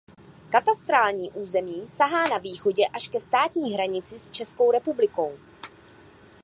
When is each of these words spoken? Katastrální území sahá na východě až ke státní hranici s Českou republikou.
Katastrální 0.49 1.31
území 1.31 1.87
sahá 1.87 2.27
na 2.27 2.37
východě 2.37 2.85
až 2.93 3.07
ke 3.07 3.19
státní 3.19 3.73
hranici 3.73 4.19
s 4.19 4.29
Českou 4.29 4.71
republikou. 4.71 5.37